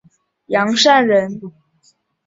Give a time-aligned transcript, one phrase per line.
[0.47, 1.39] 杨善人。